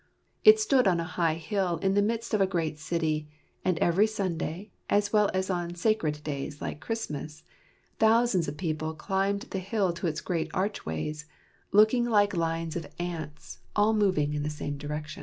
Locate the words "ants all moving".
12.97-14.33